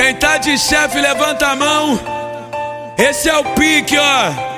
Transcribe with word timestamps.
Quem 0.00 0.14
tá 0.14 0.38
de 0.38 0.56
chefe, 0.56 0.98
levanta 0.98 1.48
a 1.48 1.54
mão. 1.54 2.00
Esse 2.96 3.28
é 3.28 3.36
o 3.36 3.44
pique, 3.54 3.98
ó. 3.98 4.49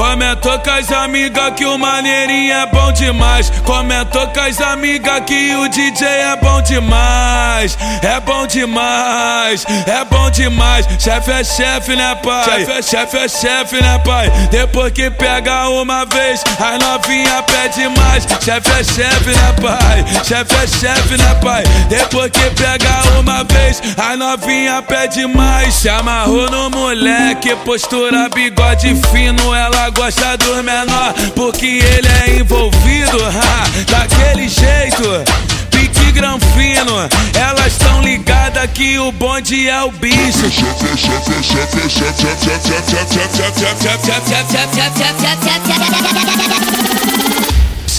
Comentou 0.00 0.58
com 0.60 0.70
as 0.70 0.90
amigas 0.90 1.52
que 1.54 1.66
o 1.66 1.76
maneirinho 1.76 2.54
é 2.54 2.64
bom 2.64 2.90
demais. 2.90 3.50
Comentou 3.66 4.26
com 4.28 4.40
as 4.40 4.58
amigas 4.58 5.20
que 5.26 5.54
o 5.54 5.68
DJ 5.68 6.06
é 6.06 6.36
bom 6.36 6.62
demais. 6.62 7.76
É 8.02 8.18
bom 8.20 8.46
demais, 8.46 9.66
é 9.86 10.02
bom 10.06 10.30
demais. 10.30 10.86
Chefe 10.98 11.30
é 11.30 11.44
chefe, 11.44 11.94
né, 11.94 12.14
pai? 12.14 12.64
Chefe 12.82 13.18
é 13.18 13.28
chefe, 13.28 13.76
é 13.76 13.82
né, 13.82 13.98
pai? 13.98 14.30
Depois 14.50 14.90
que 14.90 15.10
pega 15.10 15.68
uma 15.68 16.06
vez, 16.06 16.42
as 16.58 16.78
novinha 16.82 17.42
pede 17.42 17.86
mais. 18.00 18.26
Chefe 18.42 18.70
é 18.70 18.82
chefe, 18.82 19.28
né, 19.28 19.54
pai? 19.60 20.04
Chefe 20.24 20.54
é 20.54 20.66
chefe, 20.66 21.18
né, 21.18 21.34
pai? 21.42 21.62
Depois 21.90 22.30
que 22.30 22.48
pega 22.52 23.02
uma 23.18 23.44
vez, 23.44 23.82
as 23.98 24.18
novinha 24.18 24.80
pede 24.80 25.26
mais. 25.26 25.74
Se 25.74 25.90
amarrou 25.90 26.50
no 26.50 26.70
moleque, 26.70 27.54
postura 27.56 28.30
bigode 28.30 28.94
fino, 29.12 29.54
ela 29.54 29.89
gosta 29.92 30.36
do 30.36 30.62
menor 30.62 31.14
porque 31.34 31.66
ele 31.66 32.08
é 32.08 32.40
envolvido, 32.40 33.18
ha, 33.24 33.64
daquele 33.90 34.48
jeito. 34.48 35.24
Pique 35.70 36.12
granfino, 36.12 37.08
elas 37.34 37.76
tão 37.78 38.02
ligadas 38.02 38.68
que 38.72 38.98
o 38.98 39.10
bonde 39.12 39.68
é 39.68 39.82
o 39.82 39.90
bicho. 39.90 40.46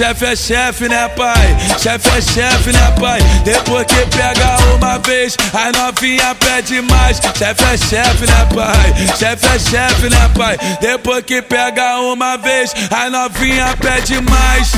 Chefe 0.02 0.26
é 0.26 0.36
chefe, 0.36 0.90
né, 0.90 1.08
pai? 1.10 1.56
Chefe 1.78 2.10
é 2.10 2.22
chefe, 2.22 2.72
né, 2.72 2.92
pai? 3.00 3.20
Depois 3.44 3.86
que 3.86 4.04
pega 4.08 4.58
uma 4.74 4.98
vez, 4.98 5.38
as 5.54 5.78
novinha 5.78 6.34
pede 6.34 6.82
mais. 6.82 7.18
Chefe 7.38 7.64
é 7.64 7.78
chefe, 7.78 8.26
né, 8.26 8.48
pai? 8.52 9.16
Chefe 9.16 9.46
é 9.46 9.60
chefe, 9.60 10.10
né, 10.10 10.32
pai? 10.36 10.58
Depois 10.82 11.24
que 11.24 11.40
pega 11.44 12.00
uma 12.00 12.36
vez, 12.36 12.74
as 12.90 13.12
novinha 13.12 13.78
pede 13.78 14.20
mais. 14.22 14.72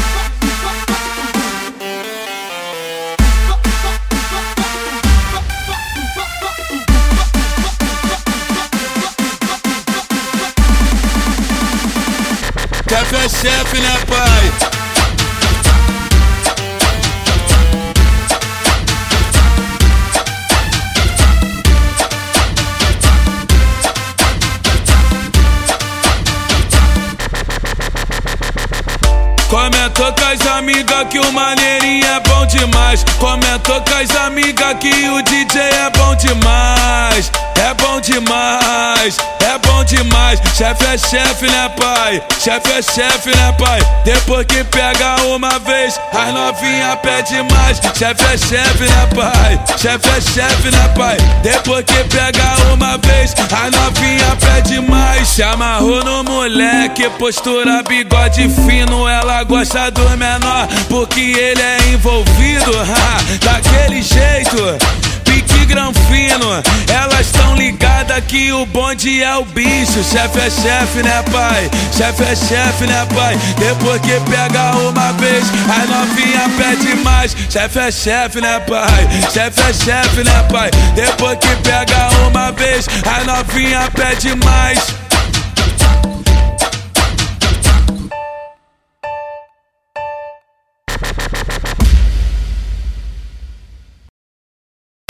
Chefe 12.90 13.16
é 13.16 13.30
chefe, 13.30 13.80
né, 13.80 13.98
pai? 14.06 14.83
Comentou 29.54 30.12
com 30.14 30.26
as 30.26 30.48
amigas 30.48 31.08
que 31.12 31.20
o 31.20 31.32
maneirinho 31.32 32.04
é 32.04 32.20
bom 32.22 32.44
demais. 32.48 33.06
Comentou 33.20 33.80
com 33.82 33.94
as 33.94 34.10
amigas 34.16 34.76
que 34.80 35.08
o 35.08 35.22
DJ 35.22 35.62
é 35.62 35.90
bom 35.96 36.16
demais. 36.16 37.32
É 37.56 37.72
bom 37.76 38.02
demais, 38.02 39.16
é 39.40 39.58
bom 39.60 39.84
demais. 39.84 40.40
Chefe 40.58 40.86
é 40.86 40.98
chefe, 40.98 41.46
né, 41.46 41.70
pai? 41.80 42.22
Chefe 42.44 42.72
é 42.72 42.82
chefe, 42.82 43.30
né, 43.30 43.52
pai? 43.60 43.80
Depois 44.04 44.46
que 44.48 44.64
pega 44.64 45.22
uma 45.28 45.60
vez, 45.60 46.00
as 46.12 46.34
novinha 46.34 46.98
pede 46.98 47.36
mais. 47.54 47.78
Chefe 47.96 48.24
é 48.26 48.38
chefe, 48.38 48.84
né, 48.84 49.08
pai? 49.16 49.60
Chefe 49.78 50.10
é 50.10 50.20
chefe, 50.20 50.72
né, 50.72 50.88
pai? 50.98 51.18
Depois 51.44 51.86
que 51.86 52.04
pega 52.06 52.74
uma 52.74 52.98
vez, 52.98 53.34
as 53.34 53.72
novinha. 53.72 54.13
Se 55.34 55.42
amarrou 55.42 56.04
no 56.04 56.24
moleque, 56.24 57.10
postura 57.18 57.82
bigode 57.82 58.48
fino, 58.50 59.08
ela 59.08 59.44
gosta 59.44 59.90
do 59.90 60.08
menor 60.12 60.68
porque 60.88 61.22
ele 61.22 61.60
é 61.60 61.78
envolvido, 61.92 62.72
ha, 62.80 63.18
daquele 63.44 64.04
jeito. 64.04 64.78
Pique 65.24 65.66
granfino, 65.66 66.62
elas 66.88 67.32
tão 67.32 67.56
ligadas 67.56 68.24
que 68.28 68.54
o 68.54 68.64
bonde 68.68 69.24
é 69.24 69.36
o 69.36 69.44
bicho. 69.44 70.04
Chefe 70.04 70.38
é 70.38 70.52
chefe, 70.52 71.02
né, 71.02 71.24
pai? 71.32 71.68
Chefe 71.98 72.24
é 72.26 72.36
chefe, 72.36 72.86
né, 72.86 73.04
pai? 73.16 73.36
Depois 73.58 74.00
que 74.02 74.20
pega 74.30 74.76
uma 74.88 75.14
vez, 75.14 75.46
as 75.68 75.90
novinha 75.90 76.48
pede 76.56 76.96
mais. 77.04 77.36
Chefe 77.50 77.80
é 77.80 77.92
chefe, 77.92 78.40
né, 78.40 78.60
pai? 78.60 79.08
Chefe 79.34 79.62
é 79.62 79.74
chefe, 79.74 80.24
né, 80.24 80.46
pai? 80.52 80.70
Depois 80.94 81.40
que 81.40 81.56
pega 81.64 82.10
uma 82.28 82.52
vez, 82.52 82.88
as 82.88 83.26
novinha 83.26 83.90
pede 83.96 84.36
mais. 84.46 85.03